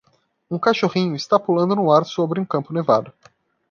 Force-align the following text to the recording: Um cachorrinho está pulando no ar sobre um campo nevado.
Um 0.49 0.57
cachorrinho 0.57 1.15
está 1.15 1.39
pulando 1.39 1.75
no 1.75 1.91
ar 1.93 2.05
sobre 2.05 2.39
um 2.39 2.43
campo 2.45 2.73
nevado. 2.73 3.13